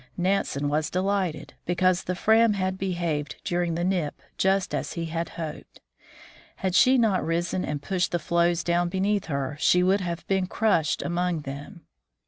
Nansen 0.17 0.67
was 0.67 0.89
delighted, 0.89 1.53
because 1.67 2.05
the 2.05 2.15
Fram 2.15 2.53
had 2.53 2.75
behaved 2.75 3.35
during 3.43 3.75
the 3.75 3.83
nip 3.83 4.19
just 4.35 4.73
as 4.73 4.93
he 4.93 5.05
had 5.05 5.29
hoped. 5.37 5.79
Had 6.55 6.73
she 6.73 6.97
not 6.97 7.23
risen 7.23 7.63
and 7.63 7.83
pushed 7.83 8.11
the 8.11 8.17
floes 8.17 8.63
down 8.63 8.89
beneath 8.89 9.25
her, 9.25 9.55
she 9.59 9.83
would 9.83 10.01
have 10.01 10.25
been 10.25 10.47
crushed 10.47 11.03
among 11.03 11.41
them. 11.41 11.81